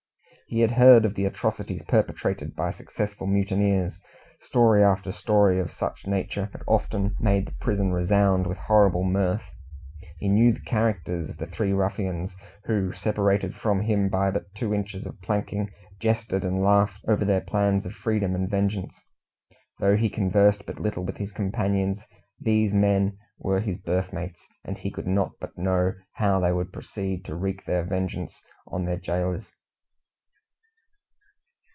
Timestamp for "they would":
26.41-26.73